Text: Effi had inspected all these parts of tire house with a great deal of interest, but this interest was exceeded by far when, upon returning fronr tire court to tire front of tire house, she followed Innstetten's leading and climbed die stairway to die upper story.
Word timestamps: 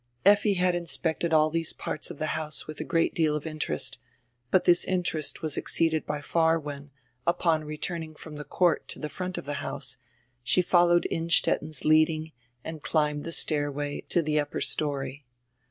Effi 0.25 0.55
had 0.55 0.73
inspected 0.73 1.31
all 1.31 1.51
these 1.51 1.73
parts 1.73 2.09
of 2.09 2.17
tire 2.17 2.29
house 2.29 2.65
with 2.65 2.79
a 2.79 2.83
great 2.83 3.13
deal 3.13 3.35
of 3.35 3.45
interest, 3.45 3.99
but 4.49 4.63
this 4.65 4.83
interest 4.85 5.43
was 5.43 5.55
exceeded 5.57 6.07
by 6.07 6.19
far 6.21 6.59
when, 6.59 6.89
upon 7.27 7.63
returning 7.63 8.15
fronr 8.15 8.33
tire 8.37 8.43
court 8.43 8.87
to 8.87 8.99
tire 8.99 9.07
front 9.09 9.37
of 9.37 9.45
tire 9.45 9.53
house, 9.57 9.97
she 10.41 10.63
followed 10.63 11.05
Innstetten's 11.11 11.85
leading 11.85 12.31
and 12.63 12.81
climbed 12.81 13.25
die 13.25 13.29
stairway 13.29 14.01
to 14.09 14.23
die 14.23 14.37
upper 14.37 14.59
story. 14.59 15.27